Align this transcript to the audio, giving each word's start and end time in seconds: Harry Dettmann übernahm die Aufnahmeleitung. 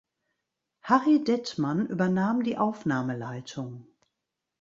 Harry 0.81 1.23
Dettmann 1.23 1.85
übernahm 1.85 2.41
die 2.41 2.57
Aufnahmeleitung. 2.57 3.85